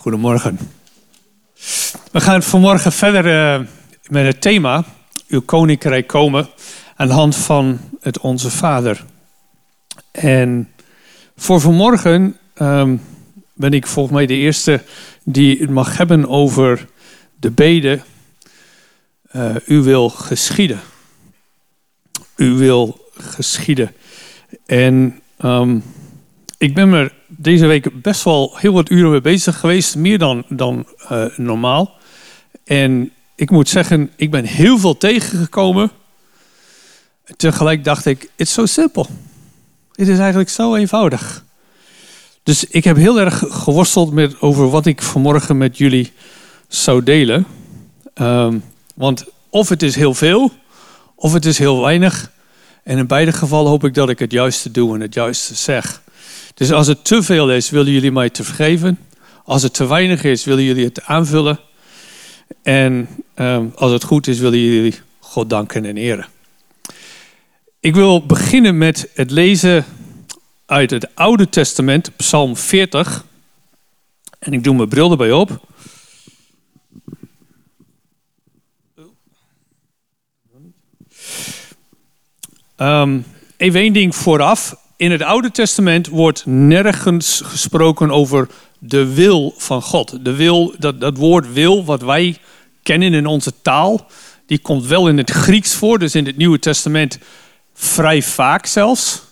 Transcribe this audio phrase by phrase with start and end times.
[0.00, 0.58] Goedemorgen.
[2.12, 3.26] We gaan vanmorgen verder
[3.60, 3.66] uh,
[4.08, 4.84] met het thema
[5.28, 6.48] Uw Koninkrijk komen
[6.96, 9.04] aan de hand van het Onze Vader.
[10.10, 10.72] En
[11.36, 13.02] voor vanmorgen um,
[13.54, 14.82] ben ik volgens mij de eerste
[15.24, 16.86] die het mag hebben over
[17.40, 18.00] de bede.
[19.32, 20.80] Uh, u wil geschieden.
[22.36, 23.94] U wil geschieden.
[24.66, 25.82] En um,
[26.58, 29.96] ik ben er deze week best wel heel wat uren mee bezig geweest.
[29.96, 31.92] Meer dan, dan uh, normaal.
[32.64, 35.90] En ik moet zeggen, ik ben heel veel tegengekomen.
[37.36, 39.06] Tegelijk dacht ik, het is zo simpel.
[39.92, 41.44] Het is eigenlijk zo eenvoudig.
[42.42, 46.12] Dus ik heb heel erg geworsteld met over wat ik vanmorgen met jullie
[46.68, 47.46] zou delen.
[48.14, 50.52] Um, want of het is heel veel,
[51.14, 52.30] of het is heel weinig.
[52.82, 56.02] En in beide gevallen hoop ik dat ik het juiste doe en het juiste zeg.
[56.54, 58.98] Dus als het te veel is, willen jullie mij te vergeven.
[59.44, 61.60] Als het te weinig is, willen jullie het aanvullen.
[62.62, 66.26] En um, als het goed is, willen jullie God danken en eren.
[67.80, 69.84] Ik wil beginnen met het lezen
[70.66, 73.24] uit het Oude Testament, Psalm 40.
[74.38, 75.68] En ik doe mijn bril erbij op.
[82.76, 83.24] Um,
[83.56, 84.76] even één ding vooraf.
[85.00, 88.48] In het Oude Testament wordt nergens gesproken over
[88.78, 90.24] de wil van God.
[90.24, 92.38] De wil, dat, dat woord wil, wat wij
[92.82, 94.06] kennen in onze taal,
[94.46, 95.98] die komt wel in het Grieks voor.
[95.98, 97.18] Dus in het Nieuwe Testament
[97.74, 99.22] vrij vaak zelfs.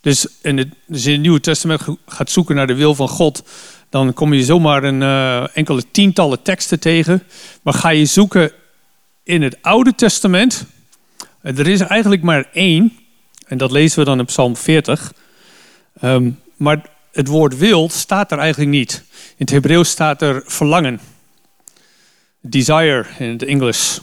[0.00, 3.42] Dus in het, dus in het Nieuwe Testament gaat zoeken naar de wil van God,
[3.90, 7.22] dan kom je zomaar een uh, enkele tientallen teksten tegen.
[7.62, 8.52] Maar ga je zoeken
[9.22, 10.64] in het Oude Testament,
[11.42, 12.97] er is eigenlijk maar één,
[13.48, 15.12] en dat lezen we dan in Psalm 40.
[16.02, 19.04] Um, ehm, maar het woord wil staat er eigenlijk niet.
[19.12, 21.00] In het Hebreeuws staat er verlangen.
[22.40, 24.00] Desire in het Engels.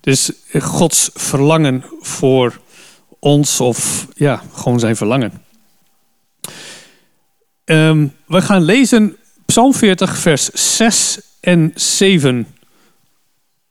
[0.00, 2.60] Dus Gods verlangen voor
[3.18, 5.42] ons of ja, gewoon zijn verlangen.
[7.64, 9.16] Um, we gaan lezen
[9.46, 12.46] Psalm 40, vers 6 en 7.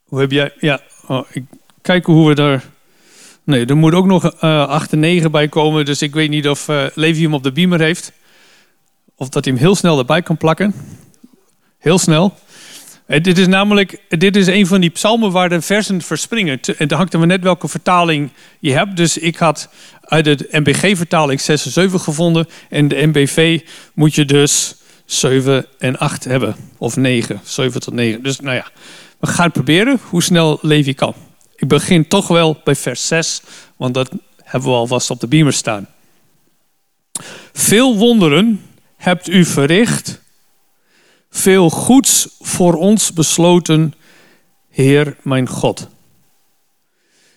[0.03, 0.53] Hoe heb jij?
[0.59, 1.43] Ja, oh, ik
[1.81, 2.63] kijk hoe we daar.
[3.51, 5.85] Nee, er moet ook nog uh, 8 en 9 bij komen.
[5.85, 8.11] Dus ik weet niet of uh, Levi hem op de beamer heeft.
[9.15, 10.73] Of dat hij hem heel snel erbij kan plakken.
[11.77, 12.33] Heel snel.
[13.05, 16.59] Eh, dit is namelijk dit is een van die psalmen waar de versen verspringen.
[16.77, 18.29] En dan hangt er maar net welke vertaling
[18.59, 18.97] je hebt.
[18.97, 19.69] Dus ik had
[20.01, 22.47] uit de MBG-vertaling 6 en 7 gevonden.
[22.69, 23.61] En de MBV
[23.93, 24.75] moet je dus
[25.05, 26.55] 7 en 8 hebben.
[26.77, 28.23] Of 9, 7 tot 9.
[28.23, 28.65] Dus nou ja,
[29.19, 31.15] we gaan proberen hoe snel Levi kan.
[31.61, 33.41] Ik begin toch wel bij vers 6,
[33.75, 34.11] want dat
[34.43, 35.87] hebben we alvast op de beamer staan.
[37.53, 40.21] Veel wonderen hebt u verricht
[41.29, 43.93] veel goeds voor ons besloten,
[44.69, 45.87] Heer mijn God.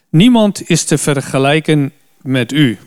[0.08, 2.78] Niemand is te vergelijken met u.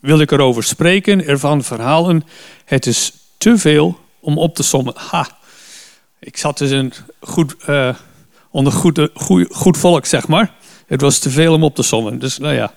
[0.00, 2.24] Wil ik erover spreken, ervan verhalen,
[2.64, 4.94] het is te veel om op te sommen.
[4.96, 5.38] Ha,
[6.18, 7.94] ik zat dus in goed, uh,
[8.52, 10.54] onder goed, goed, goed volk, zeg maar.
[10.86, 12.18] Het was te veel om op te sommen.
[12.18, 12.74] Dus nou ja.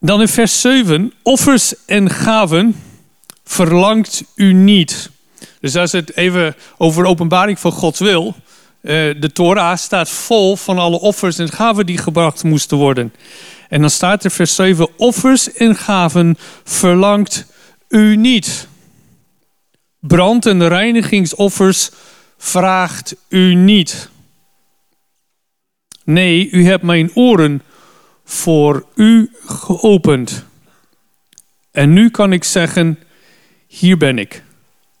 [0.00, 1.12] Dan in vers 7.
[1.22, 2.82] Offers en gaven
[3.44, 5.10] verlangt u niet.
[5.60, 8.34] Dus als het even over openbaring van Gods wil.
[8.80, 13.14] Eh, de Torah staat vol van alle offers en gaven die gebracht moesten worden.
[13.68, 17.46] En dan staat er vers 7, offers en gaven verlangt
[17.88, 18.68] u niet.
[20.00, 21.90] Brand- en reinigingsoffers
[22.36, 24.10] vraagt u niet.
[26.04, 27.62] Nee, u hebt mijn oren
[28.24, 30.44] voor u geopend.
[31.70, 32.98] En nu kan ik zeggen,
[33.66, 34.44] hier ben ik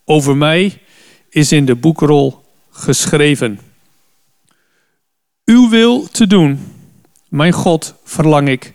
[0.04, 0.82] over mij
[1.28, 3.60] is in de boekrol geschreven.
[5.44, 6.72] Uw wil te doen,
[7.28, 8.74] mijn God, verlang ik.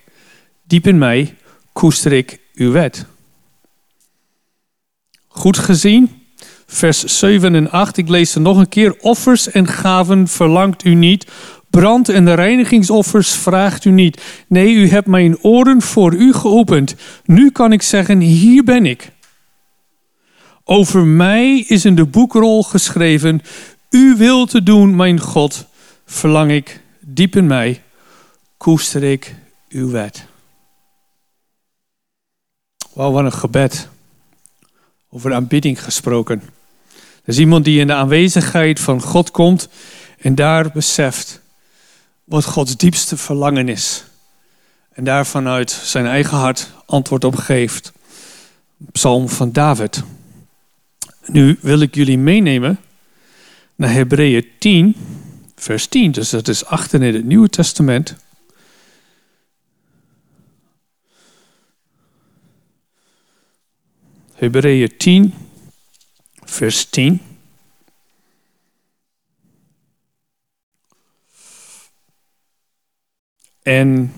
[0.64, 1.38] Diep in mij
[1.74, 3.06] koester ik uw wet.
[5.28, 6.21] Goed gezien,
[6.74, 8.96] vers 7 en 8, ik lees er nog een keer.
[9.00, 11.32] Offers en gaven verlangt u niet.
[11.70, 14.22] Brand- en reinigingsoffers vraagt u niet.
[14.48, 16.96] Nee, u hebt mijn oren voor u geopend.
[17.26, 19.12] Nu kan ik zeggen, hier ben ik.
[20.64, 23.42] Over mij is in de boekrol geschreven:
[23.90, 25.66] U wil te doen, mijn God,
[26.06, 27.84] verlang ik diep in mij,
[28.58, 29.36] koester ik
[29.70, 30.26] uw wet.
[32.94, 33.90] Wauw, wat een gebed.
[35.10, 36.42] Over aanbidding gesproken.
[37.22, 39.70] Er is iemand die in de aanwezigheid van God komt
[40.18, 41.42] en daar beseft
[42.24, 44.04] wat Gods diepste verlangen is.
[44.94, 47.92] En daar vanuit zijn eigen hart antwoord op geeft.
[48.92, 50.04] Psalm van David.
[51.26, 52.80] Nu wil ik jullie meenemen
[53.76, 54.96] naar Hebreeën 10,
[55.56, 56.12] vers 10.
[56.12, 58.16] Dus dat is achter in het Nieuwe Testament.
[64.34, 65.34] Hebreeën 10,
[66.52, 67.22] vers 10.
[73.64, 74.14] En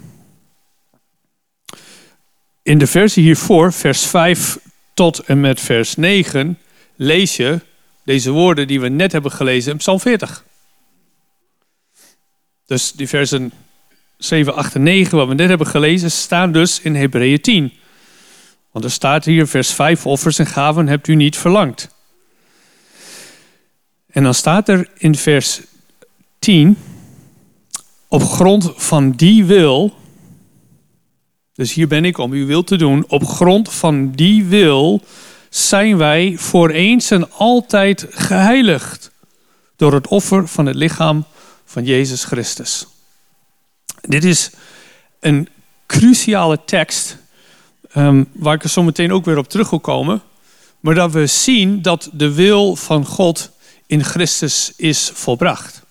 [2.62, 4.58] in de versie hiervoor, vers 5
[4.94, 6.60] tot en met vers 9,
[6.96, 7.60] lees je
[8.04, 10.44] deze woorden die we net hebben gelezen in Psalm 40.
[12.66, 13.52] Dus die versen
[14.18, 17.74] 7, 8 en 9, wat we net hebben gelezen, staan dus in Hebreeën 10.
[18.72, 21.90] Want er staat hier, vers 5, offers en gaven hebt u niet verlangd.
[24.14, 25.62] En dan staat er in vers
[26.40, 26.78] 10,
[28.08, 29.94] op grond van die wil,
[31.54, 35.02] dus hier ben ik om uw wil te doen, op grond van die wil
[35.50, 39.12] zijn wij voor eens en altijd geheiligd
[39.76, 41.26] door het offer van het lichaam
[41.66, 42.88] van Jezus Christus.
[44.02, 44.52] Dit is
[45.20, 45.50] een
[45.86, 47.18] cruciale tekst
[47.96, 50.22] um, waar ik er zo meteen ook weer op terug wil komen.
[50.80, 53.52] Maar dat we zien dat de wil van God
[53.94, 55.82] in Christus is volbracht.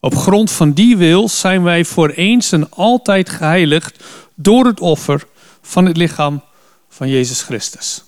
[0.00, 4.04] Op grond van die wil zijn wij voor eens en altijd geheiligd
[4.34, 5.26] door het offer
[5.60, 6.42] van het lichaam
[6.88, 8.04] van Jezus Christus.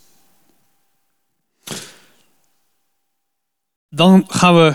[3.89, 4.75] Dan gaan we,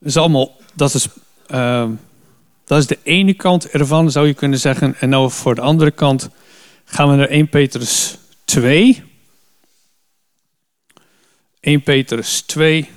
[0.00, 1.08] is allemaal, dat is,
[1.50, 1.88] uh,
[2.64, 4.94] dat is de ene kant ervan, zou je kunnen zeggen.
[5.00, 6.28] En nou voor de andere kant
[6.84, 9.13] gaan we naar 1 Petrus 2.
[11.64, 12.90] 1 Petrus 2,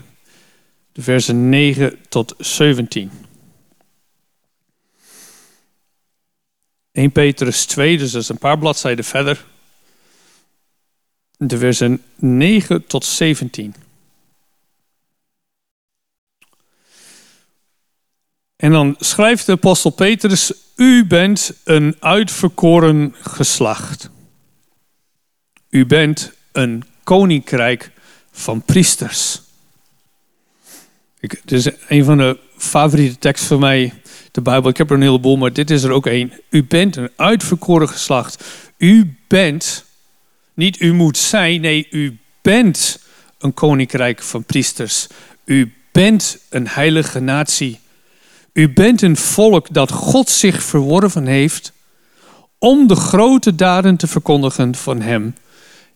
[0.91, 3.11] de versen 9 tot 17.
[6.91, 9.45] 1 Petrus 2, dus dat is een paar bladzijden verder.
[11.37, 13.75] De versen 9 tot 17.
[18.55, 24.09] En dan schrijft de apostel Petrus: U bent een uitverkoren geslacht.
[25.69, 27.95] U bent een koninkrijk
[28.37, 29.41] van priesters.
[31.19, 33.93] Ik, dit is een van de favoriete teksten van mij,
[34.31, 34.69] de Bijbel.
[34.69, 36.33] Ik heb er een heleboel, maar dit is er ook één.
[36.49, 38.43] U bent een uitverkoren geslacht.
[38.77, 39.85] U bent,
[40.53, 42.99] niet u moet zijn, nee, u bent
[43.39, 45.07] een koninkrijk van priesters.
[45.45, 47.79] U bent een heilige natie.
[48.53, 51.71] U bent een volk dat God zich verworven heeft
[52.57, 55.35] om de grote daden te verkondigen van Hem,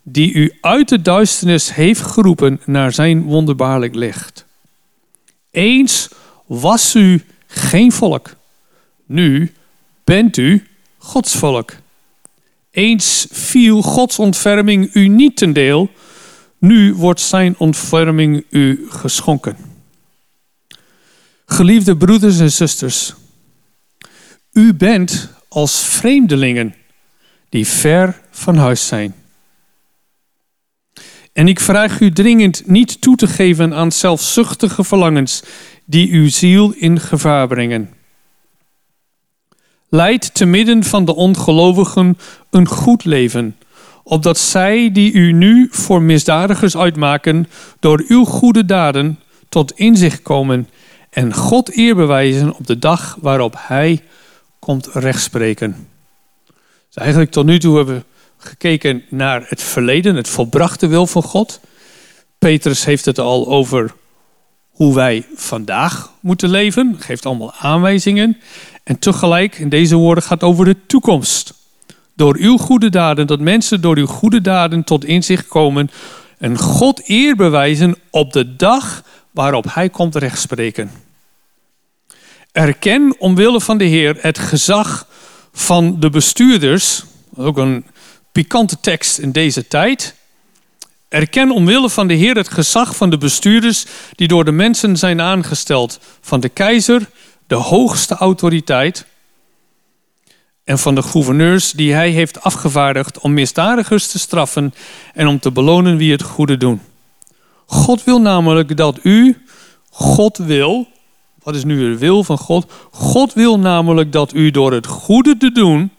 [0.03, 4.45] die u uit de duisternis heeft geroepen naar Zijn wonderbaarlijk licht.
[5.51, 6.09] Eens
[6.45, 8.35] was u geen volk,
[9.05, 9.53] nu
[10.03, 10.67] bent u
[10.97, 11.73] Gods volk.
[12.71, 15.89] Eens viel Gods ontferming u niet ten deel,
[16.57, 19.57] nu wordt Zijn ontferming u geschonken.
[21.45, 23.13] Geliefde broeders en zusters,
[24.51, 26.75] u bent als vreemdelingen
[27.49, 29.20] die ver van huis zijn.
[31.33, 35.43] En ik vraag u dringend niet toe te geven aan zelfzuchtige verlangens
[35.85, 37.89] die uw ziel in gevaar brengen.
[39.89, 42.17] Leid te midden van de ongelovigen
[42.49, 43.57] een goed leven,
[44.03, 47.47] opdat zij die u nu voor misdadigers uitmaken,
[47.79, 49.19] door uw goede daden
[49.49, 50.69] tot inzicht komen
[51.09, 54.03] en God eer bewijzen op de dag waarop Hij
[54.59, 55.87] komt rechtspreken.
[56.87, 58.10] Dus eigenlijk tot nu toe hebben we
[58.43, 61.59] gekeken naar het verleden, het volbrachte wil van God.
[62.39, 63.93] Petrus heeft het al over
[64.69, 68.37] hoe wij vandaag moeten leven, geeft allemaal aanwijzingen.
[68.83, 71.53] En tegelijk, in deze woorden, gaat over de toekomst.
[72.15, 75.89] Door uw goede daden, dat mensen door uw goede daden tot inzicht komen
[76.37, 80.91] en God eer bewijzen op de dag waarop hij komt rechtspreken.
[82.51, 85.07] Erken omwille van de Heer het gezag
[85.53, 87.03] van de bestuurders,
[87.35, 87.85] ook een
[88.31, 90.15] pikante tekst in deze tijd.
[91.09, 93.85] Erken omwille van de Heer het gezag van de bestuurders
[94.15, 97.09] die door de mensen zijn aangesteld, van de keizer,
[97.47, 99.05] de hoogste autoriteit,
[100.63, 104.73] en van de gouverneurs die hij heeft afgevaardigd om misdadigers te straffen
[105.13, 106.81] en om te belonen wie het goede doen.
[107.65, 109.45] God wil namelijk dat u,
[109.89, 110.87] God wil,
[111.43, 112.71] wat is nu de wil van God?
[112.91, 115.91] God wil namelijk dat u door het goede te doen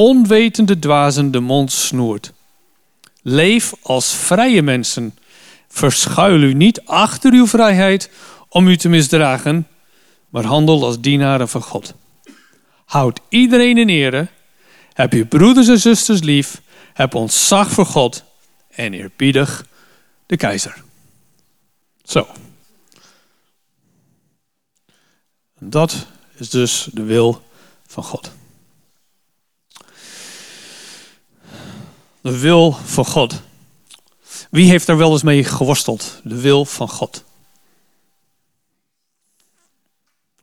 [0.00, 2.32] onwetende dwazen de mond snoert.
[3.22, 5.18] Leef als vrije mensen.
[5.68, 8.10] Verschuil u niet achter uw vrijheid
[8.48, 9.68] om u te misdragen,
[10.28, 11.94] maar handel als dienaren van God.
[12.84, 14.28] Houd iedereen in ere.
[14.92, 16.60] Heb je broeders en zusters lief.
[16.92, 18.24] Heb ontzag voor God
[18.68, 19.66] en eerbiedig
[20.26, 20.82] de keizer.
[22.02, 22.26] Zo.
[25.58, 27.42] Dat is dus de wil
[27.86, 28.38] van God.
[32.20, 33.40] De wil van God.
[34.50, 36.20] Wie heeft daar wel eens mee geworsteld?
[36.24, 37.24] De wil van God.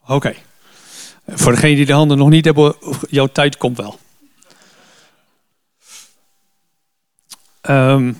[0.07, 0.35] Oké.
[1.27, 2.75] Voor degenen die de handen nog niet hebben,
[3.09, 3.99] jouw tijd komt wel.
[7.61, 8.17] Um,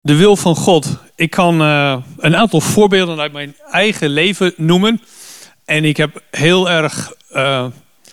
[0.00, 0.96] de wil van God.
[1.14, 5.02] Ik kan uh, een aantal voorbeelden uit mijn eigen leven noemen.
[5.64, 7.66] En ik heb heel erg uh,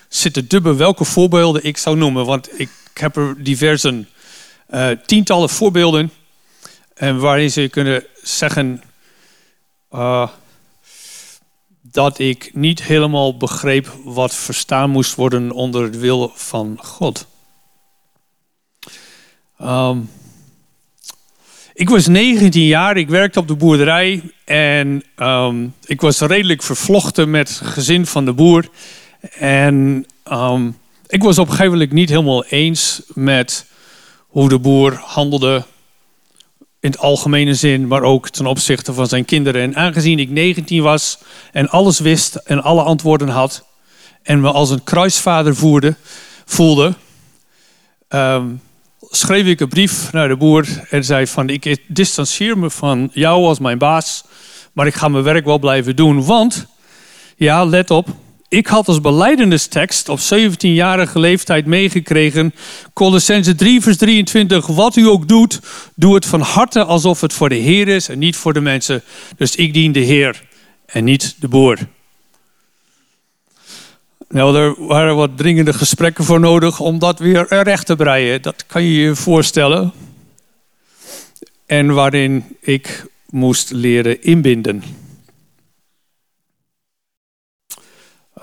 [0.07, 2.25] zitten dubben welke voorbeelden ik zou noemen.
[2.25, 4.05] Want ik heb er diverse
[4.69, 6.11] uh, tientallen voorbeelden.
[6.93, 8.81] En waarin ze kunnen zeggen
[11.81, 17.27] dat ik niet helemaal begreep wat verstaan moest worden onder het wil van God.
[19.61, 20.09] Um,
[21.73, 27.29] ik was 19 jaar, ik werkte op de boerderij en um, ik was redelijk vervlochten
[27.29, 28.69] met het gezin van de boer.
[29.39, 33.65] En um, ik was op een gegeven moment niet helemaal eens met
[34.27, 35.63] hoe de boer handelde
[36.79, 39.61] in het algemene zin, maar ook ten opzichte van zijn kinderen.
[39.61, 41.17] En aangezien ik 19 was
[41.51, 43.65] en alles wist en alle antwoorden had
[44.23, 45.95] en me als een kruisvader voerde,
[46.45, 46.93] voelde,
[48.09, 48.61] um,
[49.09, 53.45] schreef ik een brief naar de boer en zei van ik distancieer me van jou
[53.45, 54.23] als mijn baas,
[54.73, 56.25] maar ik ga mijn werk wel blijven doen.
[56.25, 56.65] Want,
[57.35, 58.07] ja, let op,
[58.49, 62.53] ik had als beleidenistekst op 17-jarige leeftijd meegekregen,
[62.93, 65.59] Colossense 3 vers 23, wat u ook doet,
[65.95, 69.03] doe het van harte alsof het voor de Heer is en niet voor de mensen.
[69.37, 70.43] Dus ik dien de Heer
[70.85, 71.77] en niet de boer.
[74.29, 78.41] Nou, er waren wat dringende gesprekken voor nodig om dat weer recht te breien.
[78.41, 79.93] Dat kan je je voorstellen.
[81.65, 84.83] En waarin ik moest leren inbinden.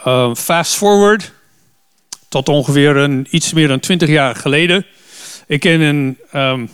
[0.07, 1.33] Uh, fast forward
[2.29, 4.87] tot ongeveer een, iets meer dan twintig jaar geleden.
[5.47, 6.71] Ik in een um,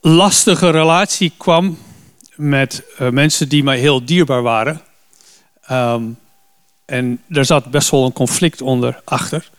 [0.00, 1.78] lastige relatie kwam
[2.34, 4.80] met uh, mensen die mij heel dierbaar waren.
[5.70, 6.18] Um,
[6.84, 9.50] en daar zat best wel een conflict onder achter.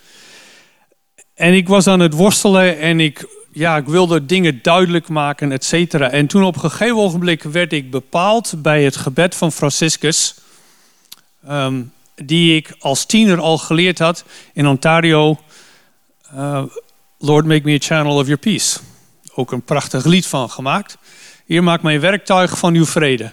[1.33, 5.65] En ik was aan het worstelen en ik, ja, ik wilde dingen duidelijk maken, et
[5.65, 6.09] cetera.
[6.09, 10.35] En toen op een gegeven ogenblik werd ik bepaald bij het gebed van Franciscus.
[11.49, 14.23] Um, die ik als tiener al geleerd had
[14.53, 15.39] in Ontario.
[16.33, 16.63] Uh,
[17.17, 18.79] Lord, make me a channel of your peace.
[19.33, 20.97] Ook een prachtig lied van gemaakt.
[21.45, 23.31] Hier maak mij werktuig van uw vrede.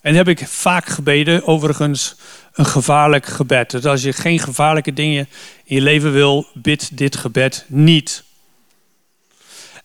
[0.00, 2.16] En heb ik vaak gebeden, overigens
[2.52, 3.70] een gevaarlijk gebed.
[3.70, 5.28] Dus als je geen gevaarlijke dingen
[5.64, 8.24] in je leven wil, bid dit gebed niet.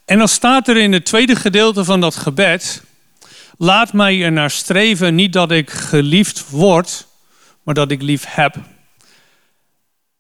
[0.06, 2.84] En dan staat er in het tweede gedeelte van dat gebed:
[3.58, 7.08] Laat mij er naar streven, niet dat ik geliefd word,
[7.74, 8.56] dat ik lief heb.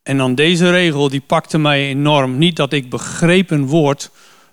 [0.03, 2.38] En dan deze regel, die pakte mij enorm.
[2.38, 4.12] Niet dat ik begrepen word,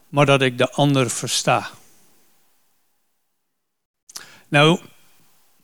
[0.08, 1.70] maar dat ik de ander versta.
[4.48, 4.80] Nou,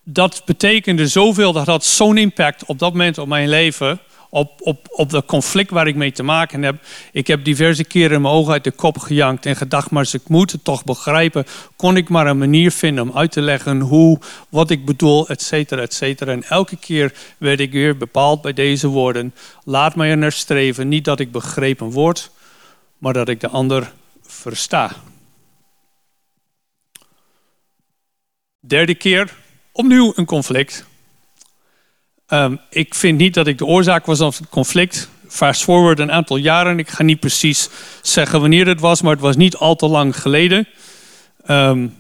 [0.03, 4.01] dat betekende zoveel, dat had zo'n impact op dat moment op mijn leven.
[4.35, 6.85] Op, op, op dat conflict waar ik mee te maken heb.
[7.13, 10.53] Ik heb diverse keren mijn ogen uit de kop gejankt en gedacht, maar ik moet
[10.53, 11.45] het toch begrijpen.
[11.77, 15.43] Kon ik maar een manier vinden om uit te leggen hoe, wat ik bedoel, et
[15.43, 16.33] cetera, et cetera.
[16.33, 19.35] En elke keer werd ik weer bepaald bij deze woorden.
[19.65, 22.31] Laat mij er naar streven, niet dat ik begrepen word,
[22.99, 24.93] maar dat ik de ander versta.
[28.61, 29.33] Derde keer,
[29.77, 30.87] Opnieuw een conflict.
[32.29, 35.09] Um, ik vind niet dat ik de oorzaak was van het conflict.
[35.29, 36.79] Fast forward een aantal jaren.
[36.79, 37.69] Ik ga niet precies
[38.03, 40.69] zeggen wanneer het was, maar het was niet al te lang geleden.
[41.49, 41.97] Um,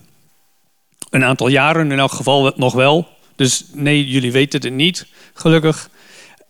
[1.10, 3.08] een aantal jaren in elk geval nog wel.
[3.36, 5.90] Dus nee, jullie weten het niet, gelukkig.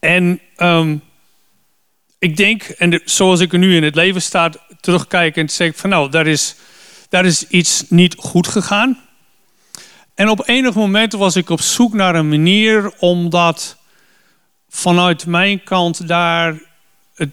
[0.01, 1.03] En um,
[2.19, 5.91] ik denk, en zoals ik er nu in het leven sta, terugkijkend, zeg ik van
[5.91, 6.55] nou, daar is,
[7.09, 8.99] daar is iets niet goed gegaan.
[10.15, 13.77] En op enig moment was ik op zoek naar een manier om dat
[14.69, 16.61] vanuit mijn kant daar
[17.15, 17.31] het,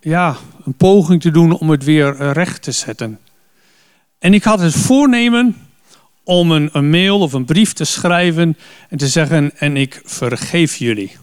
[0.00, 3.18] ja, een poging te doen om het weer recht te zetten.
[4.18, 5.56] En ik had het voornemen
[6.24, 8.56] om een, een mail of een brief te schrijven
[8.88, 11.16] en te zeggen: En ik vergeef jullie.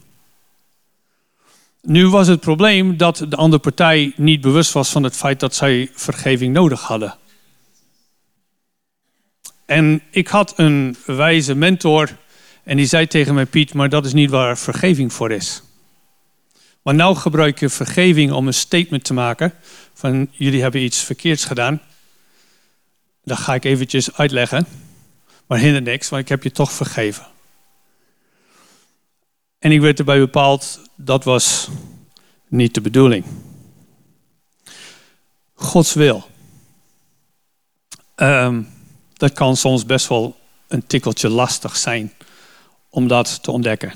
[1.81, 5.55] Nu was het probleem dat de andere partij niet bewust was van het feit dat
[5.55, 7.15] zij vergeving nodig hadden.
[9.65, 12.17] En ik had een wijze mentor
[12.63, 15.63] en die zei tegen mij, Piet, maar dat is niet waar vergeving voor is.
[16.81, 19.53] Maar nou gebruik je vergeving om een statement te maken
[19.93, 21.81] van jullie hebben iets verkeerds gedaan.
[23.23, 24.67] Dat ga ik eventjes uitleggen.
[25.47, 27.25] Maar hinder niks, want ik heb je toch vergeven.
[29.59, 31.69] En ik werd erbij bepaald, dat was
[32.47, 33.25] niet de bedoeling.
[35.53, 36.29] Gods wil.
[38.15, 38.63] Ehm,
[39.25, 40.35] dat kan soms best wel
[40.67, 42.13] een tikkeltje lastig zijn
[42.89, 43.93] om dat te ontdekken.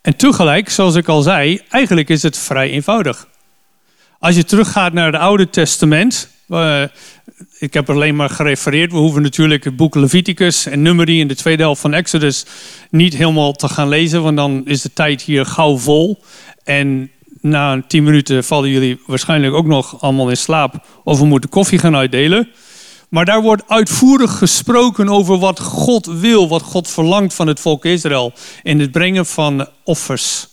[0.00, 3.28] En tegelijk, zoals ik al zei, eigenlijk is het vrij eenvoudig.
[4.18, 6.82] Als je teruggaat naar het Oude Testament, uh,
[7.58, 8.92] ik heb alleen maar gerefereerd.
[8.92, 12.44] We hoeven natuurlijk het boek Leviticus en Numeri in de tweede helft van Exodus
[12.90, 16.22] niet helemaal te gaan lezen, want dan is de tijd hier gauw vol.
[16.64, 17.10] En
[17.40, 21.78] na tien minuten vallen jullie waarschijnlijk ook nog allemaal in slaap of we moeten koffie
[21.78, 22.48] gaan uitdelen.
[23.14, 27.84] Maar daar wordt uitvoerig gesproken over wat God wil, wat God verlangt van het volk
[27.84, 30.48] Israël in het brengen van offers.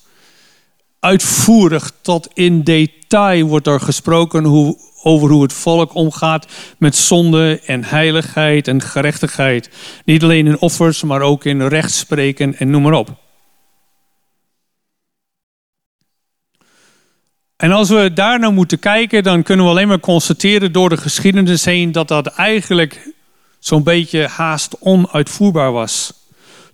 [0.99, 7.61] Uitvoerig tot in detail wordt er gesproken hoe, over hoe het volk omgaat met zonde
[7.65, 9.69] en heiligheid en gerechtigheid.
[10.05, 13.30] Niet alleen in offers, maar ook in rechtspreken en noem maar op.
[17.61, 20.97] En als we daar nou moeten kijken, dan kunnen we alleen maar constateren door de
[20.97, 23.13] geschiedenis heen dat dat eigenlijk
[23.59, 26.13] zo'n beetje haast onuitvoerbaar was.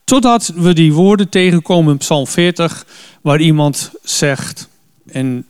[0.04, 2.86] Totdat we die woorden tegenkomen in Psalm 40,
[3.22, 4.70] waar iemand zegt,
[5.12, 5.46] en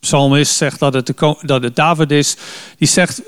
[0.00, 1.12] psalmist zegt dat het,
[1.42, 2.36] dat het David is,
[2.78, 3.22] die zegt,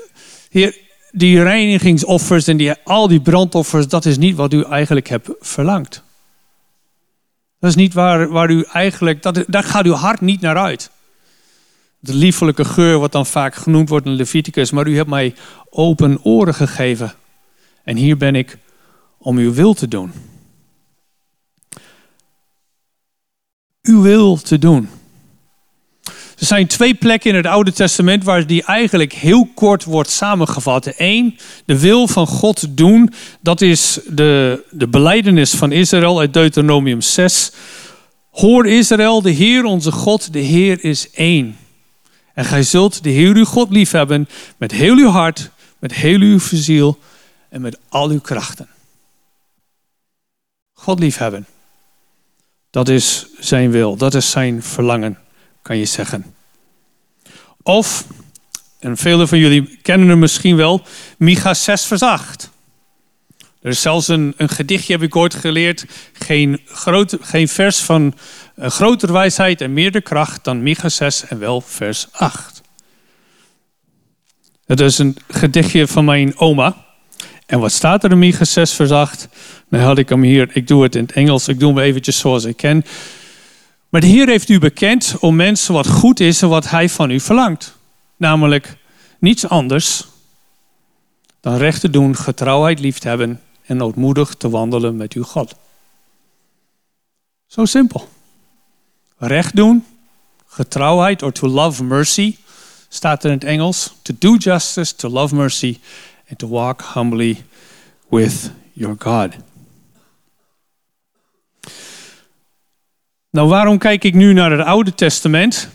[0.49, 0.77] heer,
[1.11, 6.03] die reinigingsoffers en die, al die brandoffers, dat is niet wat u eigenlijk hebt verlangd.
[7.59, 10.91] Dat is niet waar, waar u eigenlijk, dat, daar gaat uw hart niet naar uit
[12.03, 14.71] de liefelijke geur, wat dan vaak genoemd wordt in Leviticus.
[14.71, 15.35] Maar u hebt mij
[15.69, 17.13] open oren gegeven.
[17.83, 18.57] En hier ben ik
[19.17, 20.11] om uw wil te doen.
[23.81, 24.89] Uw wil te doen.
[26.39, 30.93] Er zijn twee plekken in het Oude Testament waar die eigenlijk heel kort wordt samengevat.
[30.97, 33.13] Eén, de wil van God doen.
[33.41, 37.51] Dat is de, de beleidenis van Israël uit Deuteronomium 6.
[38.29, 41.57] Hoor Israël, de Heer onze God, de Heer is één.
[42.33, 46.39] En gij zult de Heer uw God liefhebben met heel uw hart, met heel uw
[46.39, 46.99] ziel
[47.49, 48.67] en met al uw krachten.
[50.73, 51.45] God liefhebben.
[52.69, 55.19] Dat is zijn wil, dat is zijn verlangen,
[55.61, 56.35] kan je zeggen.
[57.61, 58.05] Of,
[58.79, 60.81] en velen van jullie kennen hem misschien wel,
[61.17, 62.51] Micha 6 vers 8.
[63.63, 65.85] Er is zelfs een, een gedichtje, heb ik ooit geleerd.
[66.13, 66.59] Geen,
[67.21, 68.13] geen vers van
[68.57, 72.61] grotere wijsheid en meerder kracht dan Micha 6 en wel vers 8.
[74.65, 76.85] Het is een gedichtje van mijn oma.
[77.45, 79.27] En wat staat er in Micha 6 vers 8?
[79.67, 82.19] Nou had ik hem hier, ik doe het in het Engels, ik doe hem eventjes
[82.19, 82.85] zoals ik ken.
[83.89, 87.09] Maar de Heer heeft u bekend om mensen wat goed is en wat Hij van
[87.09, 87.77] u verlangt.
[88.17, 88.77] Namelijk
[89.19, 90.07] niets anders
[91.41, 95.55] dan recht te doen, getrouwheid lief te hebben en noodmoedig te wandelen met uw God.
[97.47, 98.09] Zo simpel.
[99.17, 99.85] Recht doen,
[100.45, 102.35] getrouwheid, or to love mercy,
[102.89, 103.93] staat er in het Engels.
[104.01, 105.79] To do justice, to love mercy,
[106.29, 107.43] and to walk humbly
[108.09, 109.35] with your God.
[113.29, 115.69] Nou, waarom kijk ik nu naar het Oude Testament?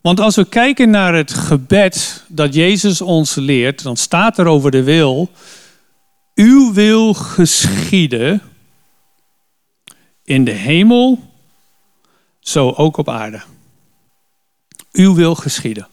[0.00, 4.70] Want als we kijken naar het gebed dat Jezus ons leert, dan staat er over
[4.70, 5.30] de wil
[6.40, 8.42] uw wil geschieden
[10.24, 11.18] in de hemel,
[12.40, 13.42] zo ook op aarde.
[14.92, 15.88] Uw wil geschieden.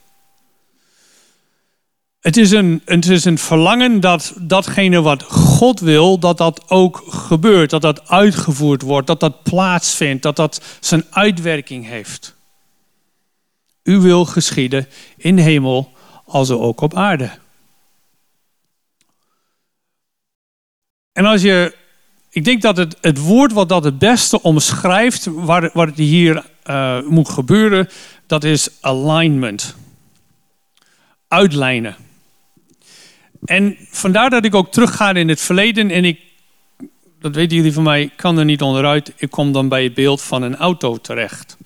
[2.19, 7.03] Het is, een, het is een verlangen dat datgene wat God wil, dat dat ook
[7.07, 12.35] gebeurt, dat dat uitgevoerd wordt, dat dat plaatsvindt, dat dat zijn uitwerking heeft.
[13.83, 15.91] U wil geschieden in hemel,
[16.25, 17.31] als ook op aarde.
[21.17, 21.75] En als je,
[22.29, 27.01] ik denk dat het, het woord wat dat het beste omschrijft, waar, het hier uh,
[27.01, 27.89] moet gebeuren,
[28.27, 29.75] dat is alignment.
[31.27, 31.95] Uitlijnen.
[33.45, 36.19] En vandaar dat ik ook terugga in het verleden en ik,
[37.19, 39.13] dat weten jullie van mij, kan er niet onderuit.
[39.15, 41.57] Ik kom dan bij het beeld van een auto terecht.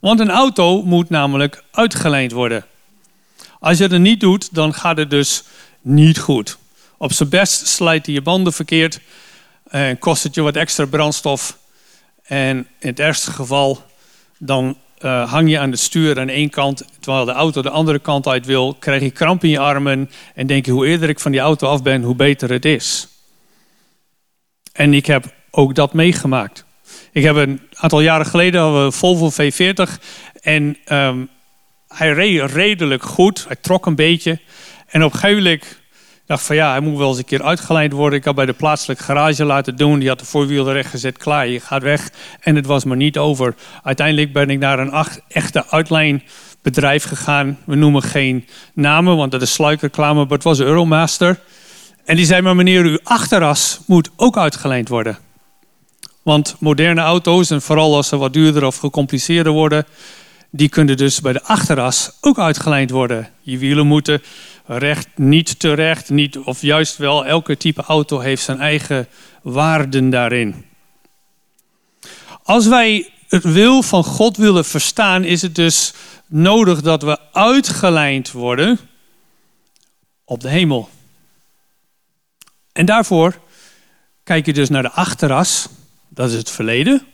[0.00, 2.64] Want een auto moet namelijk uitgelijnd worden.
[3.60, 5.44] Als je dat niet doet, dan gaat het dus
[5.80, 6.58] niet goed.
[7.04, 9.00] Op zijn best slijt hij je banden verkeerd
[9.68, 11.58] en kost het je wat extra brandstof.
[12.22, 13.82] En in het ergste geval,
[14.38, 17.98] dan uh, hang je aan het stuur aan één kant, terwijl de auto de andere
[17.98, 21.20] kant uit wil, krijg je kramp in je armen en denk je hoe eerder ik
[21.20, 23.08] van die auto af ben, hoe beter het is.
[24.72, 26.64] En ik heb ook dat meegemaakt.
[27.12, 29.90] Ik heb een aantal jaren geleden een Volvo V40
[30.40, 31.28] en um,
[31.88, 33.44] hij reed redelijk goed.
[33.46, 34.40] Hij trok een beetje.
[34.86, 35.82] En op een gegeven moment
[36.26, 38.18] dacht van ja, hij moet wel eens een keer uitgeleid worden.
[38.18, 39.98] Ik had bij de plaatselijke garage laten doen.
[39.98, 41.18] Die had de voorwiel recht gezet.
[41.18, 42.10] Klaar, je gaat weg.
[42.40, 43.54] En het was maar niet over.
[43.82, 47.58] Uiteindelijk ben ik naar een echte uitlijnbedrijf gegaan.
[47.64, 50.24] We noemen geen namen, want dat is sluikreclame.
[50.24, 51.40] Maar het was Euromaster.
[52.04, 55.18] En die zei maar meneer, uw achteras moet ook uitgeleend worden.
[56.22, 59.86] Want moderne auto's, en vooral als ze wat duurder of gecompliceerder worden,
[60.50, 63.28] die kunnen dus bij de achteras ook uitgelijnd worden.
[63.40, 64.22] Je wielen moeten
[64.66, 67.26] recht, niet terecht, niet, of juist wel.
[67.26, 69.08] Elke type auto heeft zijn eigen
[69.42, 70.66] waarden daarin.
[72.42, 75.92] Als wij het wil van God willen verstaan, is het dus
[76.26, 78.78] nodig dat we uitgelijnd worden
[80.24, 80.88] op de hemel.
[82.72, 83.38] En daarvoor
[84.22, 85.68] kijk je dus naar de achteras,
[86.08, 87.06] dat is het verleden,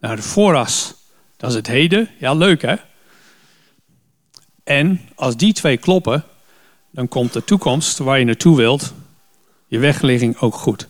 [0.00, 0.94] naar de vooras,
[1.36, 2.10] dat is het heden.
[2.18, 2.74] Ja, leuk hè?
[4.64, 6.24] En als die twee kloppen,
[6.96, 8.92] dan komt de toekomst waar je naartoe wilt,
[9.66, 10.88] je wegligging ook goed.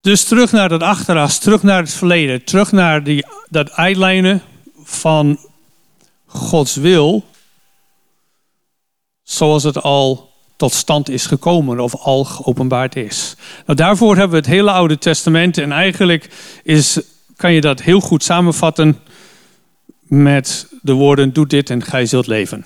[0.00, 4.42] Dus terug naar dat achteras, terug naar het verleden, terug naar die, dat uitlijnen
[4.82, 5.38] van
[6.26, 7.24] Gods wil,
[9.22, 13.36] zoals het al tot stand is gekomen of al geopenbaard is.
[13.66, 16.30] Nou, daarvoor hebben we het hele Oude Testament en eigenlijk
[16.62, 17.00] is,
[17.36, 18.98] kan je dat heel goed samenvatten
[20.22, 22.64] met de woorden: Doe dit en gij zult leven.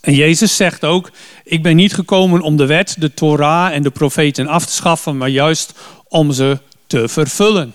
[0.00, 1.10] En Jezus zegt ook:
[1.44, 5.16] Ik ben niet gekomen om de wet, de Torah en de profeten af te schaffen,
[5.16, 5.72] maar juist
[6.08, 7.72] om ze te vervullen.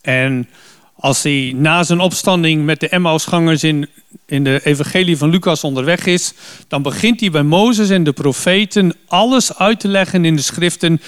[0.00, 0.48] En
[0.96, 3.88] als hij na zijn opstanding met de Emmausgangers in,
[4.26, 6.32] in de evangelie van Lucas onderweg is,
[6.68, 11.00] dan begint hij bij Mozes en de profeten alles uit te leggen in de schriften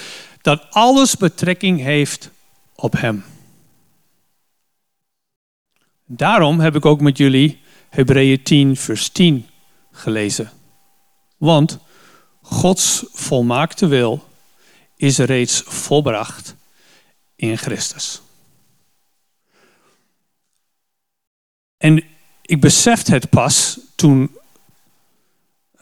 [0.43, 2.31] dat alles betrekking heeft
[2.75, 3.25] op hem.
[6.07, 9.47] Daarom heb ik ook met jullie Hebreeën 10, vers 10
[9.91, 10.51] gelezen.
[11.37, 11.79] Want
[12.43, 14.29] Gods volmaakte wil
[14.97, 16.57] is reeds volbracht
[17.37, 18.23] in Christus.
[21.77, 22.05] En
[22.43, 24.37] ik besefte het pas toen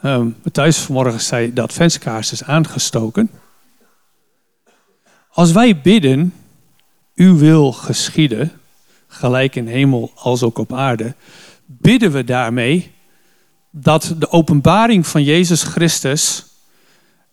[0.03, 3.31] um, Matthijs vanmorgen zei dat adventskaars is aangestoken.
[5.29, 6.35] Als wij bidden,
[7.15, 8.61] uw wil geschieden,
[9.15, 11.15] gelijk in hemel als ook op aarde,
[11.67, 12.93] bidden we daarmee
[13.71, 16.45] dat de openbaring van Jezus Christus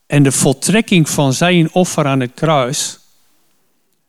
[0.06, 3.00] en de voltrekking van zijn offer aan het kruis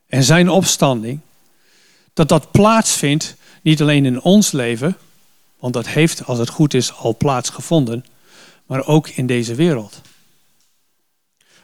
[0.07, 1.21] en zijn opstanding,
[2.13, 4.97] dat dat plaatsvindt niet alleen in ons leven,
[5.59, 8.05] want dat heeft, als het goed is, al plaatsgevonden,
[8.67, 10.01] maar ook in deze wereld.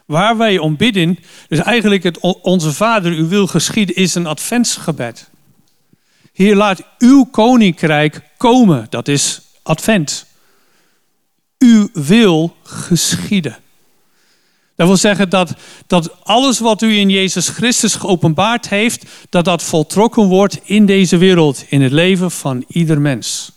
[0.05, 5.28] Waar wij om bidden, dus eigenlijk het Onze Vader, uw wil geschieden, is een adventsgebed.
[6.39, 8.87] Heer, laat uw koninkrijk komen.
[8.89, 10.25] Dat is advent.
[11.57, 13.57] Uw wil geschieden.
[14.75, 15.53] Dat wil zeggen dat,
[15.87, 21.17] dat alles wat u in Jezus Christus geopenbaard heeft, dat dat voltrokken wordt in deze
[21.17, 23.51] wereld, in het leven van ieder mens.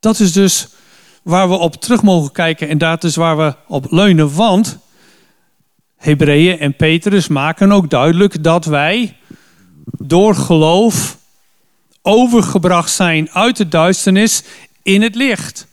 [0.00, 0.68] Dat is dus
[1.22, 4.78] waar we op terug mogen kijken en dat is waar we op leunen, want
[5.96, 9.16] Hebreeën en Petrus maken ook duidelijk dat wij
[9.84, 11.18] door geloof
[12.02, 14.42] overgebracht zijn uit de duisternis
[14.82, 15.66] in het licht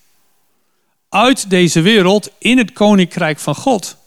[1.12, 3.98] uit deze wereld in het koninkrijk van God.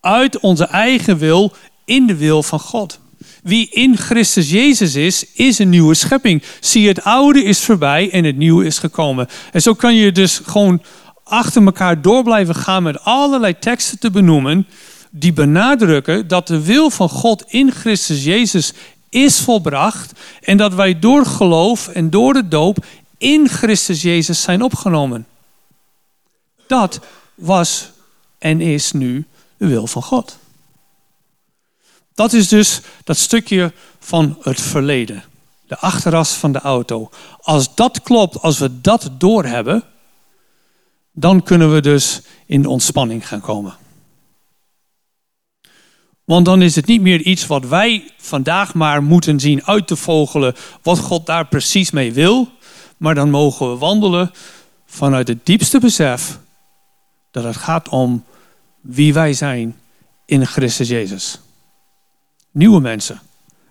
[0.00, 1.52] Uit onze eigen wil
[1.84, 3.00] in de wil van God.
[3.42, 6.42] Wie in Christus Jezus is, is een nieuwe schepping.
[6.60, 9.28] Zie, het oude is voorbij en het nieuwe is gekomen.
[9.52, 10.82] En zo kan je dus gewoon
[11.24, 14.66] achter elkaar door blijven gaan met allerlei teksten te benoemen.
[15.10, 18.72] Die benadrukken dat de wil van God in Christus Jezus
[19.10, 20.12] is volbracht.
[20.40, 22.86] En dat wij door geloof en door de doop
[23.18, 25.26] in Christus Jezus zijn opgenomen.
[26.66, 27.00] Dat
[27.34, 27.90] was
[28.38, 30.38] en is nu de wil van God.
[32.14, 35.24] Dat is dus dat stukje van het verleden.
[35.66, 37.10] De achteras van de auto.
[37.40, 39.84] Als dat klopt, als we dat doorhebben,
[41.12, 43.76] dan kunnen we dus in ontspanning gaan komen.
[46.30, 49.96] Want dan is het niet meer iets wat wij vandaag maar moeten zien uit te
[49.96, 52.48] vogelen, wat God daar precies mee wil.
[52.96, 54.30] Maar dan mogen we wandelen
[54.86, 56.38] vanuit het diepste besef
[57.30, 58.24] dat het gaat om
[58.80, 59.76] wie wij zijn
[60.24, 61.40] in Christus Jezus.
[62.50, 63.20] Nieuwe mensen,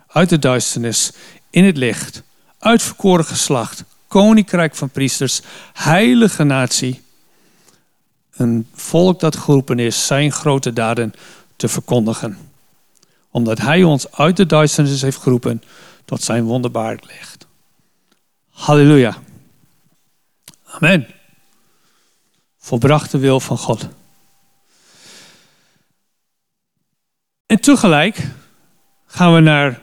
[0.07, 1.11] uit de duisternis,
[1.49, 2.23] in het licht,
[2.57, 5.41] uitverkoren geslacht, koninkrijk van priesters,
[5.73, 7.01] heilige natie,
[8.31, 11.13] een volk dat geroepen is zijn grote daden
[11.55, 12.48] te verkondigen.
[13.31, 15.63] Omdat hij ons uit de duisternis heeft geroepen
[16.05, 17.47] tot zijn wonderbaar licht.
[18.49, 19.17] Halleluja.
[20.65, 21.07] Amen.
[22.57, 23.87] Volbrachte wil van God.
[27.45, 28.27] En tegelijk
[29.05, 29.81] gaan we naar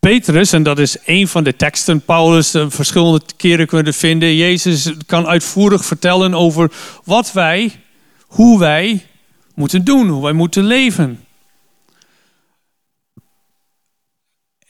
[0.00, 2.00] Petrus, en dat is een van de teksten.
[2.00, 4.34] Paulus uh, verschillende keren kunnen vinden.
[4.34, 6.72] Jezus kan uitvoerig vertellen over
[7.04, 7.80] wat wij,
[8.26, 9.06] hoe wij
[9.54, 11.24] moeten doen, hoe wij moeten leven.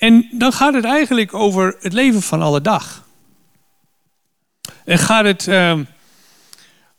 [0.00, 3.04] En dan gaat het eigenlijk over het leven van alle dag.
[4.84, 5.46] En gaat het.
[5.46, 5.78] Uh,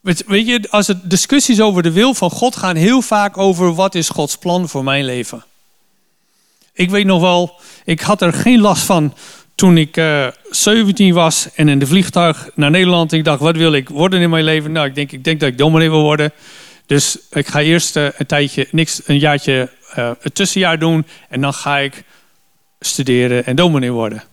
[0.02, 3.96] weet je, als het discussies over de wil van God gaan, heel vaak over wat
[3.96, 5.44] is Gods plan voor mijn leven.
[6.74, 9.14] Ik weet nog wel, ik had er geen last van
[9.56, 13.12] toen ik uh, eh, 17 was en in de vliegtuig naar Nederland.
[13.12, 14.72] Ik dacht, wat wil ik worden in mijn leven?
[14.72, 16.32] Nou, ik denk, ik denk dat ik dominee wil worden.
[16.86, 21.06] Dus ik ga eerst uh, een tijdje, niks, een jaartje, uh, een tussenjaar doen.
[21.30, 22.04] En dan ga ik
[22.86, 24.24] studeren en dominee worden.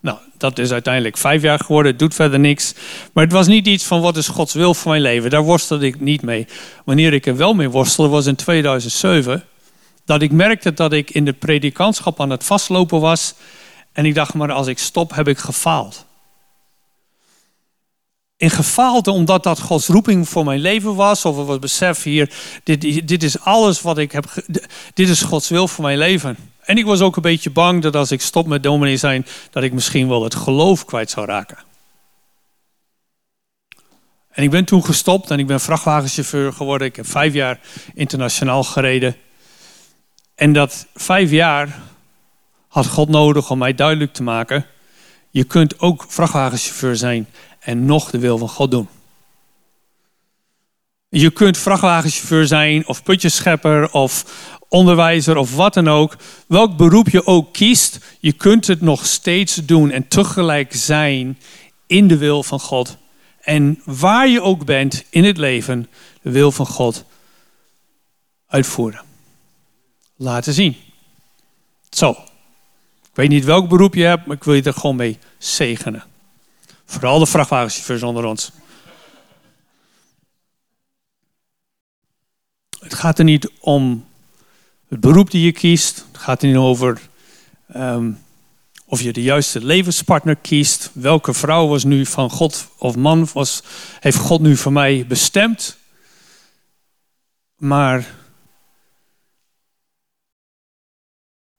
[0.00, 2.74] Nou, dat is uiteindelijk vijf jaar geworden, doet verder niks.
[3.12, 5.30] Maar het was niet iets van wat is Gods wil voor mijn leven.
[5.30, 6.46] Daar worstelde ik niet mee.
[6.84, 9.44] Wanneer ik er wel mee worstelde was in 2007
[10.04, 13.34] dat ik merkte dat ik in de predikantschap aan het vastlopen was.
[13.92, 16.06] En ik dacht, maar als ik stop, heb ik gefaald.
[18.36, 21.24] In gefaald omdat dat Gods roeping voor mijn leven was.
[21.24, 22.30] Of het besef hier,
[22.64, 24.34] dit, dit is alles wat ik heb.
[24.94, 26.36] Dit is Gods wil voor mijn leven.
[26.68, 29.62] En ik was ook een beetje bang dat als ik stop met dominee zijn, dat
[29.62, 31.58] ik misschien wel het geloof kwijt zou raken.
[34.28, 36.86] En ik ben toen gestopt en ik ben vrachtwagenchauffeur geworden.
[36.86, 37.60] Ik heb vijf jaar
[37.94, 39.16] internationaal gereden.
[40.34, 41.82] En dat vijf jaar
[42.68, 44.66] had God nodig om mij duidelijk te maken:
[45.30, 47.28] je kunt ook vrachtwagenchauffeur zijn
[47.58, 48.88] en nog de wil van God doen.
[51.08, 54.24] Je kunt vrachtwagenchauffeur zijn of putjeschepper of
[54.68, 56.16] onderwijzer of wat dan ook.
[56.46, 61.38] Welk beroep je ook kiest, je kunt het nog steeds doen en tegelijk zijn
[61.86, 62.96] in de wil van God.
[63.40, 65.88] En waar je ook bent in het leven,
[66.22, 67.04] de wil van God
[68.46, 69.00] uitvoeren
[70.16, 70.76] laten zien.
[71.90, 72.10] Zo.
[73.00, 76.04] Ik weet niet welk beroep je hebt, maar ik wil je er gewoon mee zegenen.
[76.84, 78.50] Vooral de vrachtwagenchauffeurs onder ons.
[82.80, 84.07] Het gaat er niet om
[84.88, 86.04] het beroep die je kiest.
[86.12, 87.00] Het gaat niet over
[87.72, 88.10] ehm,
[88.84, 90.90] of je de juiste levenspartner kiest.
[90.92, 93.62] Welke vrouw was nu van God of man was,
[94.00, 95.78] heeft God nu voor mij bestemd.
[97.56, 98.14] Maar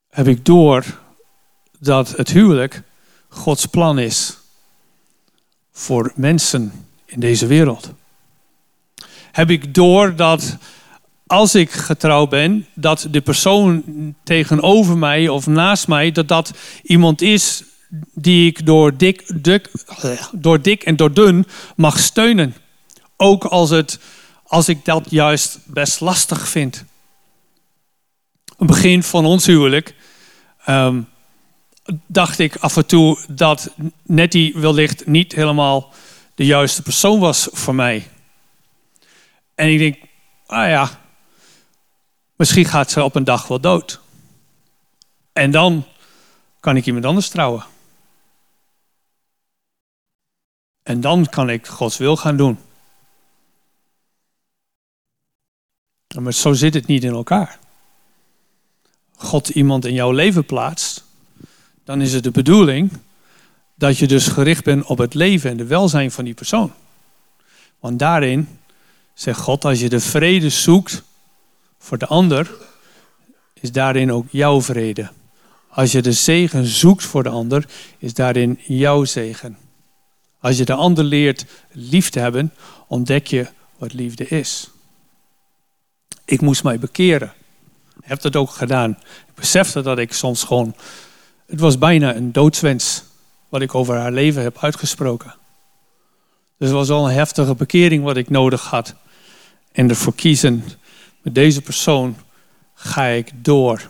[0.10, 0.86] heb ik door
[1.80, 2.82] dat het huwelijk
[3.28, 4.38] Gods plan is
[5.72, 7.92] voor mensen in deze wereld.
[9.32, 10.58] Heb ik door dat
[11.30, 13.84] als ik getrouwd ben, dat de persoon
[14.24, 17.63] tegenover mij of naast mij, dat dat iemand is
[18.13, 19.72] die ik door dik, dik,
[20.32, 22.56] door dik en door dun mag steunen.
[23.18, 24.00] Ook als, het,
[24.44, 26.86] als ik dat juist best lastig vind.
[28.58, 29.96] Een begin van ons huwelijk
[30.68, 31.08] um,
[32.08, 35.94] dacht ik af en toe dat Nettie wellicht niet helemaal
[36.36, 38.08] de juiste persoon was voor mij.
[39.56, 39.96] En ik denk,
[40.46, 41.00] ah ja,
[42.39, 43.99] misschien gaat ze op een dag wel dood.
[45.34, 45.86] En dan
[46.60, 47.65] kan ik iemand anders trouwen.
[50.84, 52.60] En dan kan ik Gods wil gaan doen.
[56.19, 57.60] Maar zo zit het niet in elkaar.
[59.15, 61.04] God iemand in jouw leven plaatst,
[61.84, 62.91] dan is het de bedoeling
[63.75, 66.73] dat je dus gericht bent op het leven en de welzijn van die persoon.
[67.80, 68.60] Want daarin
[69.13, 71.04] zegt God, als je de vrede zoekt
[71.80, 72.52] voor de ander,
[73.54, 75.10] is daarin ook jouw vrede.
[75.70, 77.65] Als je de zegen zoekt voor de ander,
[77.98, 79.58] is daarin jouw zegen.
[80.39, 82.54] Als je de ander leert lief te hebben,
[82.88, 84.70] ontdek je wat liefde is.
[86.26, 87.34] Ik moest mij bekeren
[88.10, 88.92] heb dat ook gedaan.
[89.28, 90.76] Ik besefte dat ik soms gewoon.
[91.46, 93.04] Het was bijna een doodswens
[93.50, 95.36] wat ik over haar leven heb uitgesproken.
[96.58, 98.96] Dus het was al een heftige bekering wat ik nodig had.
[99.72, 100.63] En ervoor kiezen,
[101.34, 102.18] deze persoon
[102.74, 103.89] ga ik door.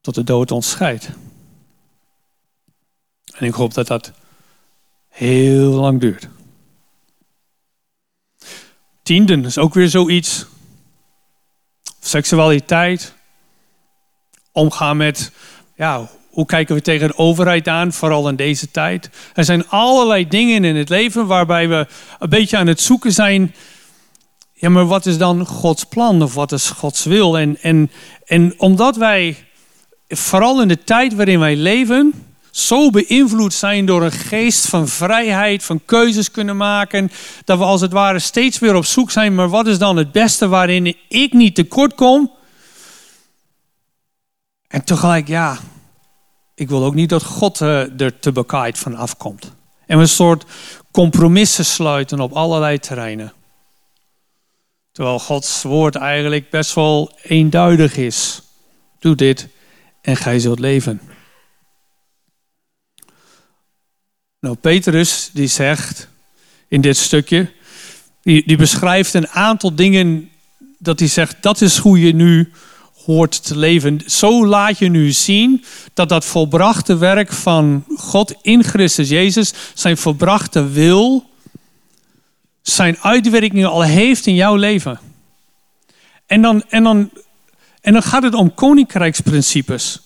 [0.00, 1.08] Tot de dood ons scheidt.
[3.34, 4.12] En ik hoop dat dat
[5.08, 6.28] heel lang duurt.
[9.02, 10.46] Tienden is ook weer zoiets
[12.00, 13.14] seksualiteit,
[14.52, 15.32] omgaan met
[15.76, 19.10] ja, Hoe kijken we tegen de overheid aan, vooral in deze tijd?
[19.34, 21.86] Er zijn allerlei dingen in het leven waarbij we
[22.18, 23.54] een beetje aan het zoeken zijn.
[24.64, 27.38] Ja, maar wat is dan Gods plan of wat is Gods wil?
[27.38, 27.90] En, en,
[28.24, 29.36] en omdat wij,
[30.08, 32.12] vooral in de tijd waarin wij leven,
[32.50, 37.10] zo beïnvloed zijn door een geest van vrijheid, van keuzes kunnen maken,
[37.44, 40.12] dat we als het ware steeds weer op zoek zijn, maar wat is dan het
[40.12, 42.32] beste waarin ik niet tekort kom?
[44.68, 45.58] En tegelijk, ja,
[46.54, 49.52] ik wil ook niet dat God uh, er te bekaaid van afkomt.
[49.86, 50.44] En we een soort
[50.90, 53.32] compromissen sluiten op allerlei terreinen.
[54.94, 58.42] Terwijl Gods woord eigenlijk best wel eenduidig is.
[58.98, 59.48] Doe dit
[60.00, 61.00] en gij zult leven.
[64.40, 66.08] Nou, Petrus die zegt
[66.68, 67.52] in dit stukje,
[68.22, 70.30] die, die beschrijft een aantal dingen
[70.78, 72.52] dat hij zegt, dat is hoe je nu
[73.04, 74.00] hoort te leven.
[74.06, 79.96] Zo laat je nu zien dat dat volbrachte werk van God in Christus Jezus, zijn
[79.96, 81.32] volbrachte wil,
[82.64, 84.98] zijn uitwerkingen al heeft in jouw leven.
[86.26, 87.10] En dan, en dan,
[87.80, 90.00] en dan gaat het om koninkrijksprincipes.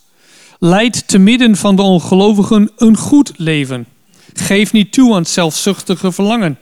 [0.58, 3.86] Leid te midden van de ongelovigen een goed leven.
[4.34, 6.58] Geef niet toe aan zelfzuchtige verlangen.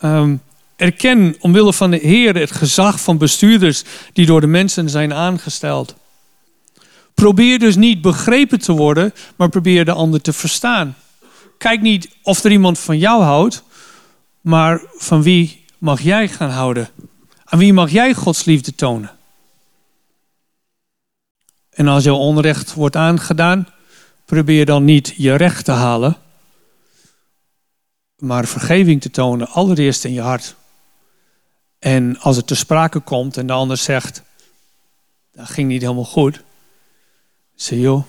[0.00, 0.42] Um,
[0.76, 5.94] erken omwille van de Heer het gezag van bestuurders die door de mensen zijn aangesteld.
[7.14, 10.96] Probeer dus niet begrepen te worden, maar probeer de ander te verstaan.
[11.58, 13.62] Kijk niet of er iemand van jou houdt,
[14.42, 16.88] maar van wie mag jij gaan houden?
[17.44, 19.10] Aan wie mag jij Gods liefde tonen?
[21.70, 23.68] En als jouw onrecht wordt aangedaan,
[24.24, 26.16] probeer dan niet je recht te halen,
[28.16, 30.56] maar vergeving te tonen, allereerst in je hart.
[31.78, 34.22] En als het ter sprake komt en de ander zegt,
[35.32, 36.42] dat ging niet helemaal goed,
[37.54, 38.04] zeg joh,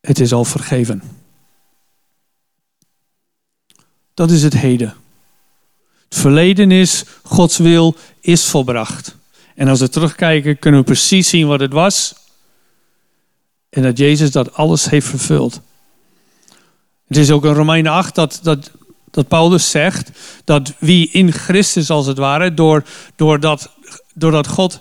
[0.00, 1.25] het is al vergeven.
[4.16, 4.94] Dat is het heden.
[6.08, 9.16] Het verleden is, Gods wil is volbracht.
[9.54, 12.14] En als we terugkijken, kunnen we precies zien wat het was.
[13.68, 15.60] En dat Jezus dat alles heeft vervuld.
[17.06, 18.70] Het is ook in Romeinen 8 dat, dat,
[19.10, 20.10] dat Paulus zegt
[20.44, 22.84] dat wie in Christus als het ware, door,
[23.16, 23.70] doordat,
[24.14, 24.80] doordat God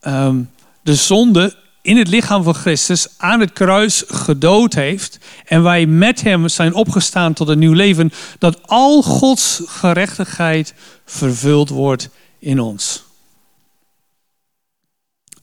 [0.00, 0.40] ehm,
[0.82, 1.56] de zonde
[1.88, 6.74] in het lichaam van Christus aan het kruis gedood heeft en wij met hem zijn
[6.74, 10.74] opgestaan tot een nieuw leven, dat al Gods gerechtigheid
[11.04, 13.04] vervuld wordt in ons.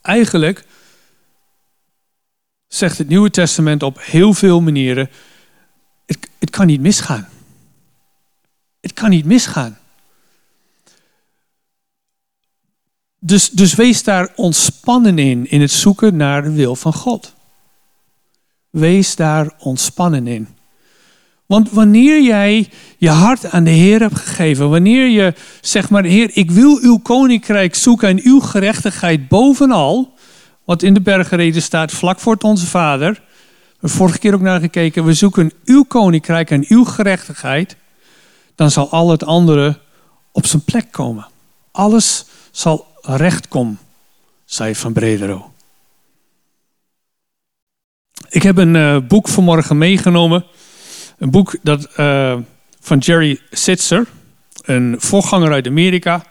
[0.02, 0.66] Eigenlijk
[2.68, 5.10] zegt het Nieuwe Testament op heel veel manieren,
[6.06, 7.30] het, het kan niet misgaan.
[8.82, 9.78] Het kan niet misgaan.
[13.20, 17.34] Dus, dus wees daar ontspannen in, in het zoeken naar de wil van God.
[18.70, 20.48] Wees daar ontspannen in.
[21.46, 26.30] Want wanneer jij je hart aan de Heer hebt gegeven, wanneer je zegt maar, Heer,
[26.34, 30.14] ik wil uw koninkrijk zoeken en uw gerechtigheid bovenal,
[30.64, 33.14] wat in de bergreden staat vlak voor onze Vader.
[33.14, 35.06] We hebben vorige keer ook naar gekeken.
[35.06, 37.76] We zoeken uw koninkrijk en uw gerechtigheid.
[38.56, 39.80] Dan zal al het andere
[40.32, 41.28] op zijn plek komen.
[41.72, 43.80] Alles zal recht komen,
[44.46, 45.54] zei Van Bredero.
[48.30, 50.46] Ik heb een uh, boek vanmorgen meegenomen.
[51.18, 52.38] Een boek dat, uh,
[52.80, 54.08] van Jerry Sitzer,
[54.62, 56.26] een voorganger uit Amerika.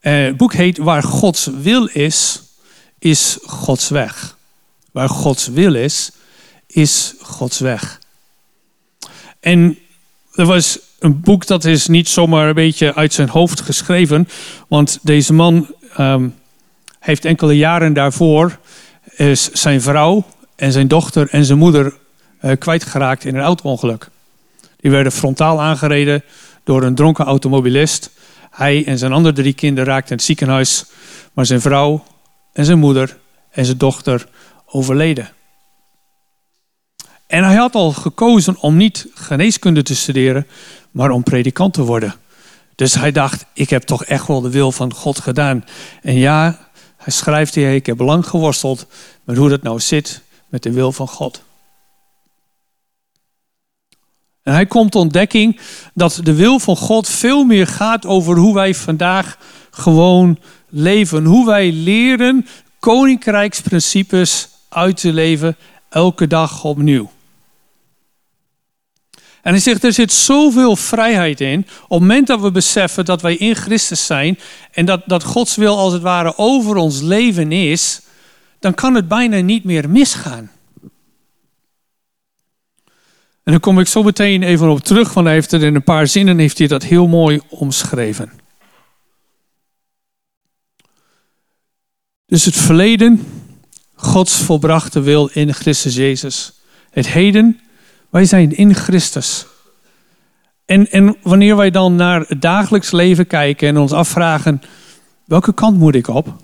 [0.00, 2.42] Uh, het boek heet Waar Gods wil is,
[2.98, 4.36] is Gods weg.
[4.92, 6.10] Waar Gods wil is,
[6.66, 8.00] is Gods weg.
[9.40, 9.78] En
[10.32, 14.28] er was een boek dat is niet zomaar een beetje uit zijn hoofd geschreven.
[14.68, 15.66] Want deze man
[15.98, 16.34] um,
[16.98, 18.58] heeft enkele jaren daarvoor
[19.16, 20.24] is zijn vrouw
[20.56, 21.94] en zijn dochter en zijn moeder
[22.42, 24.08] uh, kwijtgeraakt in een auto-ongeluk.
[24.76, 26.22] Die werden frontaal aangereden
[26.64, 28.10] door een dronken automobilist.
[28.50, 30.84] Hij en zijn andere drie kinderen raakten in het ziekenhuis.
[31.32, 32.04] Maar zijn vrouw
[32.52, 33.18] en zijn moeder
[33.50, 34.28] en zijn dochter
[34.66, 35.28] overleden.
[37.26, 40.46] En hij had al gekozen om niet geneeskunde te studeren,
[40.94, 42.14] maar om predikant te worden.
[42.74, 45.64] Dus hij dacht, ik heb toch echt wel de wil van God gedaan.
[46.02, 48.86] En ja, hij schrijft hier, ik heb lang geworsteld
[49.24, 51.42] met hoe dat nou zit met de wil van God.
[54.42, 55.60] En hij komt tot ontdekking
[55.94, 59.38] dat de wil van God veel meer gaat over hoe wij vandaag
[59.70, 60.38] gewoon
[60.68, 61.24] leven.
[61.24, 62.46] Hoe wij leren
[62.78, 65.56] koninkrijksprincipes uit te leven
[65.88, 67.10] elke dag opnieuw.
[69.44, 71.66] En hij zegt, er zit zoveel vrijheid in.
[71.82, 74.38] Op het moment dat we beseffen dat wij in Christus zijn
[74.72, 78.00] en dat, dat Gods wil als het ware over ons leven is,
[78.58, 80.50] dan kan het bijna niet meer misgaan.
[83.42, 85.84] En dan kom ik zo meteen even op terug, want hij heeft het in een
[85.84, 88.32] paar zinnen heeft hij dat heel mooi omschreven.
[92.26, 93.26] Dus het verleden,
[93.94, 96.52] Gods volbrachte wil in Christus Jezus.
[96.90, 97.60] Het heden,
[98.14, 99.46] wij zijn in Christus.
[100.64, 104.62] En, en wanneer wij dan naar het dagelijks leven kijken en ons afvragen,
[105.24, 106.36] welke kant moet ik op?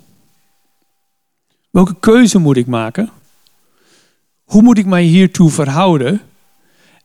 [1.71, 3.11] Welke keuze moet ik maken?
[4.45, 6.21] Hoe moet ik mij hiertoe verhouden?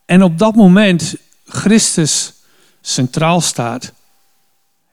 [0.06, 2.34] En op dat moment Christus
[2.82, 3.94] centraal staat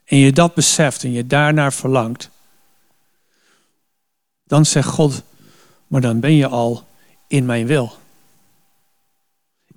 [0.05, 2.29] en je dat beseft en je daarnaar verlangt,
[4.43, 5.23] dan zegt God,
[5.87, 6.87] maar dan ben je al
[7.27, 8.01] in mijn wil.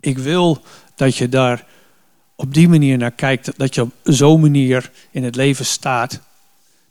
[0.07, 0.63] Ik wil
[0.95, 1.65] dat je daar
[2.35, 6.21] op die manier naar kijkt, dat je op zo'n manier in het leven staat,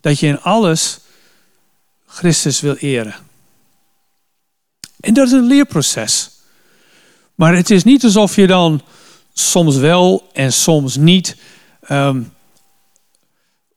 [0.02, 1.00] dat je in alles
[2.06, 3.16] Christus wil eren.
[5.00, 6.30] En dat is een leerproces.
[7.36, 8.82] Maar het is niet alsof je dan
[9.34, 11.36] soms wel en soms niet,
[11.82, 12.22] ehm,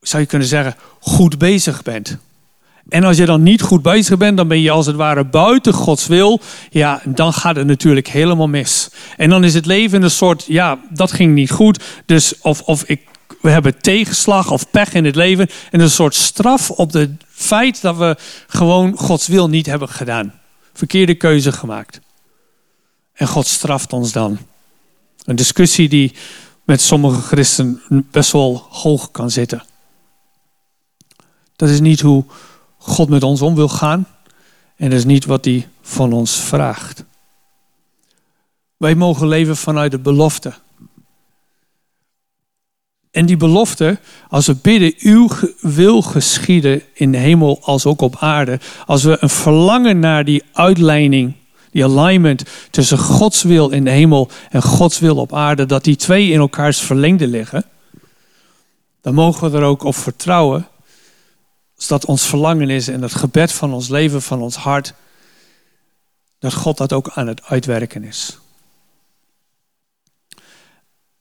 [0.01, 2.17] zou je kunnen zeggen, goed bezig bent.
[2.89, 5.73] En als je dan niet goed bezig bent, dan ben je als het ware buiten
[5.73, 6.41] Gods wil.
[6.71, 8.91] Ja, dan gaat het natuurlijk helemaal mis.
[9.17, 11.85] En dan is het leven een soort, ja, dat ging niet goed.
[12.07, 13.01] Dus of, of ik,
[13.41, 15.49] we hebben tegenslag of pech in het leven.
[15.71, 18.17] En een soort straf op het feit dat we
[18.47, 20.35] gewoon Gods wil niet hebben gedaan.
[20.73, 22.01] Verkeerde keuze gemaakt.
[23.15, 24.39] En God straft ons dan.
[25.25, 26.15] Een discussie die
[26.65, 29.63] met sommige christen best wel hoog kan zitten.
[31.57, 32.25] Dat is niet hoe
[32.79, 34.07] God met ons om wil gaan.
[34.77, 37.05] En dat is niet wat hij van ons vraagt.
[38.77, 40.53] Wij mogen leven vanuit de belofte.
[43.11, 43.99] En die belofte,
[44.29, 45.29] als we bidden, uw
[45.61, 48.61] wil geschieden in de hemel als ook op aarde.
[48.87, 51.35] Als we een verlangen naar die uitleiding,
[51.71, 55.97] die alignment tussen Gods wil in de hemel en Gods wil op aarde, dat die
[55.97, 57.65] twee in elkaars verlengde liggen,
[59.01, 60.69] dan mogen we er ook op vertrouwen
[61.79, 64.95] als dat ons verlangen is en het gebed van ons leven, van ons hart,
[66.39, 68.39] dat God dat ook aan het uitwerken is.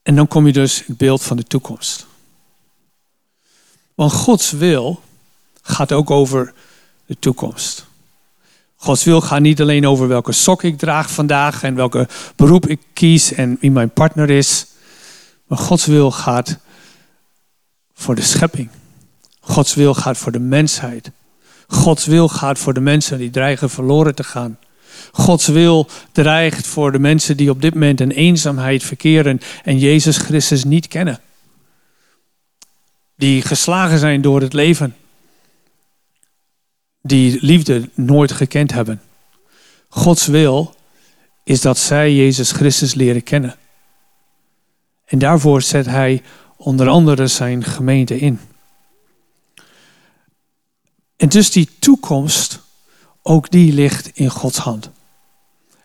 [0.02, 2.06] En dan kom je dus in het beeld van de toekomst.
[3.96, 5.02] Want Gods wil
[5.62, 6.54] gaat ook over
[7.06, 7.86] de toekomst.
[8.76, 12.82] Gods wil gaat niet alleen over welke sok ik draag vandaag en welke beroep ik
[12.94, 14.66] kies en wie mijn partner is.
[15.48, 16.58] Maar Gods wil gaat
[17.94, 18.70] voor de schepping.
[19.48, 21.12] Gods wil gaat voor de mensheid.
[21.68, 24.60] Gods wil gaat voor de mensen die dreigen verloren te gaan.
[25.12, 30.18] Gods wil dreigt voor de mensen die op dit moment in eenzaamheid verkeren en Jezus
[30.18, 31.20] Christus niet kennen.
[33.16, 34.96] Die geslagen zijn door het leven.
[37.02, 39.02] Die liefde nooit gekend hebben.
[39.90, 40.76] Gods wil
[41.44, 43.56] is dat zij Jezus Christus leren kennen.
[45.06, 46.22] En daarvoor zet hij
[46.58, 48.40] onder andere zijn gemeente in.
[51.18, 52.60] En dus die toekomst,
[53.22, 54.90] ook die ligt in Gods hand.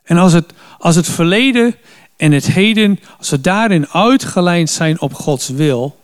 [0.03, 1.75] En als het, als het verleden
[2.17, 6.01] en het heden, als we daarin uitgelijnd zijn op Gods wil,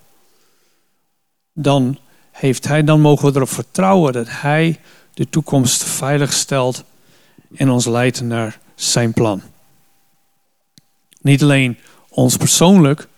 [1.53, 1.99] dan,
[2.31, 4.81] heeft hij, dan mogen we erop vertrouwen dat Hij
[5.15, 6.85] de toekomst veilig stelt
[7.57, 9.43] en ons leidt naar zijn plan.
[11.21, 13.09] Niet alleen ons persoonlijk,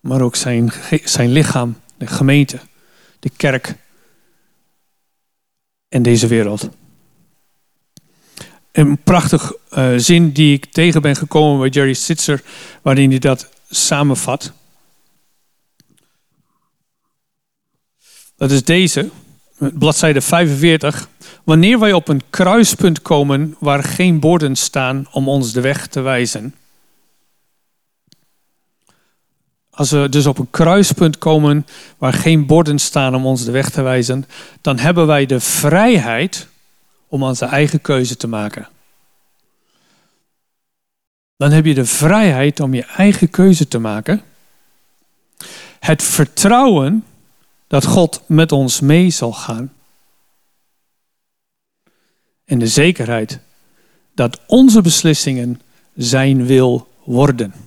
[0.00, 0.72] maar ook zijn,
[1.04, 2.58] zijn lichaam, de gemeente,
[3.20, 3.74] de kerk
[5.96, 6.68] en deze wereld.
[8.72, 12.42] Een prachtig uh, zin die ik tegen ben gekomen bij Jerry Sitzer,
[12.82, 14.52] waarin hij dat samenvat.
[18.36, 19.10] Dat is deze,
[19.58, 21.08] bladzijde 45.
[21.44, 26.00] Wanneer wij op een kruispunt komen waar geen borden staan om ons de weg te
[26.00, 26.54] wijzen.
[29.76, 31.66] Als we dus op een kruispunt komen
[31.98, 34.24] waar geen borden staan om ons de weg te wijzen,
[34.60, 36.48] dan hebben wij de vrijheid
[37.08, 38.68] om onze eigen keuze te maken.
[41.36, 44.22] Dan heb je de vrijheid om je eigen keuze te maken.
[45.80, 47.04] Het vertrouwen
[47.66, 49.72] dat God met ons mee zal gaan.
[52.44, 53.38] En de zekerheid
[54.14, 55.60] dat onze beslissingen
[55.94, 57.65] zijn wil worden.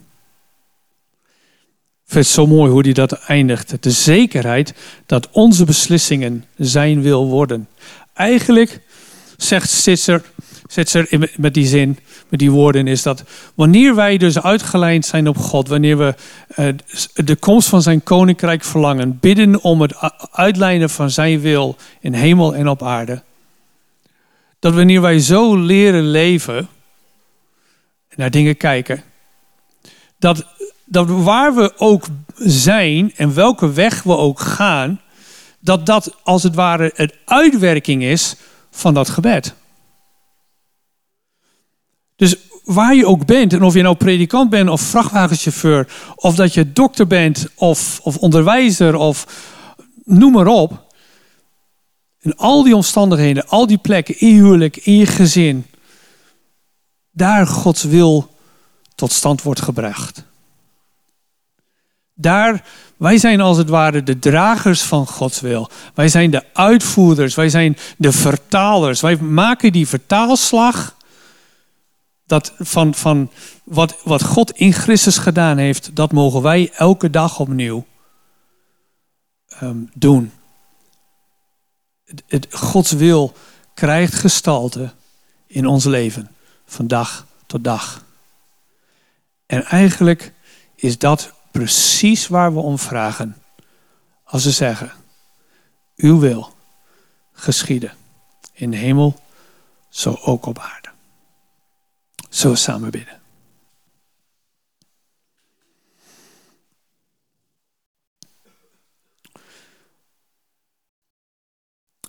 [2.10, 3.84] Vind het zo mooi hoe hij dat eindigt.
[3.84, 4.74] De zekerheid
[5.06, 7.68] dat onze beslissingen zijn wil worden.
[8.14, 8.82] Eigenlijk
[9.38, 10.24] zegt Sitzer,
[10.68, 12.00] Sitzer met die zin,
[12.30, 13.24] met die woorden, is dat
[13.56, 16.16] wanneer wij dus uitgelijnd zijn op God, wanneer we
[16.48, 16.68] eh,
[17.14, 19.96] de komst van zijn koninkrijk verlangen, bidden om het
[20.32, 23.24] uitlijnen van zijn wil in hemel en op aarde,
[24.60, 26.68] dat wanneer wij zo leren leven,
[28.16, 29.04] naar dingen kijken,
[30.20, 30.46] dat,
[30.90, 35.02] dat waar we ook zijn en welke weg we ook gaan,
[35.60, 38.36] dat dat als het ware een uitwerking is
[38.72, 39.54] van dat gebed.
[42.16, 46.54] Dus waar je ook bent, en of je nou predikant bent of vrachtwagenchauffeur, of dat
[46.54, 49.26] je dokter bent of, of onderwijzer of
[50.04, 50.88] noem maar op.
[52.20, 55.66] In al die omstandigheden, al die plekken, in je huwelijk, in je gezin,
[57.12, 58.36] daar Gods wil
[58.96, 60.28] tot stand wordt gebracht.
[62.22, 62.66] Daar,
[62.98, 65.70] wij zijn als het ware de dragers van Gods wil.
[65.94, 69.02] Wij zijn de uitvoerders, wij zijn de vertalers.
[69.02, 70.96] Wij maken die vertaalslag
[72.26, 73.32] dat van, van
[73.64, 77.86] wat, wat God in Christus gedaan heeft, dat mogen wij elke dag opnieuw
[79.62, 80.32] um, doen.
[82.28, 83.34] Het, Gods wil
[83.74, 84.94] krijgt gestalte
[85.48, 86.32] in ons leven,
[86.66, 88.04] van dag tot dag.
[89.46, 90.34] En eigenlijk
[90.76, 93.36] is dat precies waar we om vragen.
[94.24, 94.92] Als we zeggen,
[95.96, 96.54] uw wil
[97.32, 97.94] geschieden
[98.54, 99.20] in de hemel,
[99.90, 100.90] zo ook op aarde.
[102.30, 103.22] Zo samen bidden.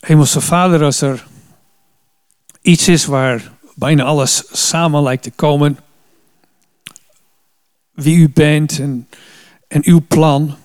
[0.01, 1.27] Hemelse Vader, als er
[2.61, 5.79] iets is waar bijna alles samen lijkt te komen,
[7.91, 9.09] wie u bent en,
[9.71, 10.57] en uw plan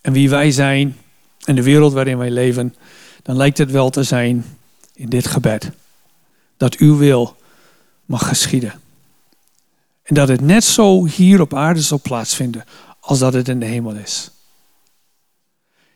[0.00, 0.96] en wie wij zijn
[1.44, 2.74] en de wereld waarin wij leven,
[3.22, 4.44] dan lijkt het wel te zijn
[4.92, 5.70] in dit gebed.
[6.56, 7.36] Dat uw wil
[8.04, 8.80] mag geschieden.
[10.02, 12.64] En dat het net zo hier op aarde zal plaatsvinden
[13.00, 14.30] als dat het in de hemel is.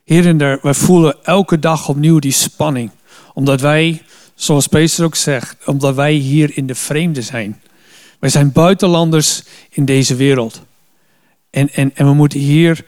[0.05, 2.91] Heer, en wij voelen elke dag opnieuw die spanning.
[3.35, 4.03] Omdat wij,
[4.35, 7.63] zoals Peter ook zegt, omdat wij hier in de vreemde zijn.
[8.19, 10.67] Wij zijn buitenlanders in deze wereld.
[11.59, 12.85] En, en, en we moeten hier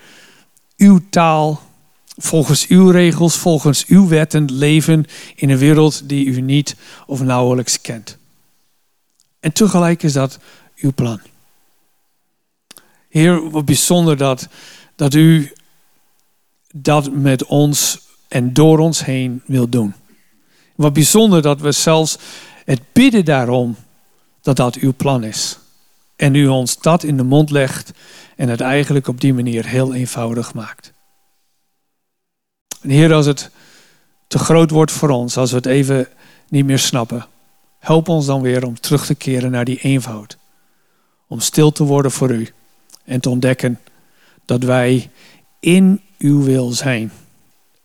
[0.76, 1.60] uw taal,
[2.16, 5.04] volgens uw regels, volgens uw wetten leven
[5.34, 8.18] in een wereld die u niet of nauwelijks kent.
[9.40, 10.38] En tegelijk is dat
[10.76, 11.20] uw plan.
[13.08, 14.48] Heer, wat bijzonder dat,
[14.96, 15.52] dat u
[16.72, 19.94] dat met ons en door ons heen wil doen.
[20.74, 22.18] Wat bijzonder dat we zelfs
[22.64, 23.76] het bidden daarom
[24.40, 25.58] dat dat uw plan is.
[26.20, 27.92] En u ons dat in de mond legt
[28.36, 30.92] en het eigenlijk op die manier heel eenvoudig maakt.
[32.80, 33.50] En Heer, als het
[34.26, 36.08] te groot wordt voor ons, als we het even
[36.48, 37.26] niet meer snappen,
[37.78, 40.38] help ons dan weer om terug te keren naar die eenvoud
[41.26, 42.48] om stil te worden voor u
[43.04, 43.80] en te ontdekken
[44.44, 45.10] dat wij
[45.60, 47.12] in uw wil zijn,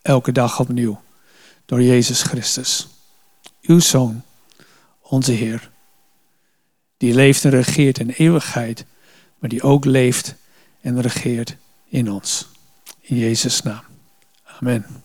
[0.01, 1.01] elke dag opnieuw,
[1.65, 2.88] door Jezus Christus,
[3.61, 4.21] uw Zoon,
[5.01, 5.73] onze Heer,
[6.98, 8.86] die leeft en regeert in eeuwigheid,
[9.39, 10.36] maar die ook leeft
[10.82, 11.56] en regeert
[11.89, 12.48] in ons.
[13.02, 13.84] In Jezus' naam.
[14.43, 15.05] Amen.